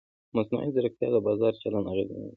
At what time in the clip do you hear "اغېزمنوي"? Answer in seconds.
1.93-2.29